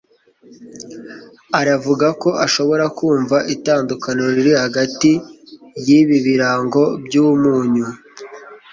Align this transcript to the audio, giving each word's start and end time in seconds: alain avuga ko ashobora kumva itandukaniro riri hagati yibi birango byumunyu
alain 1.57 1.75
avuga 1.79 2.07
ko 2.21 2.29
ashobora 2.45 2.85
kumva 2.97 3.37
itandukaniro 3.55 4.29
riri 4.37 4.53
hagati 4.63 5.11
yibi 5.85 6.17
birango 6.25 6.83
byumunyu 7.05 7.87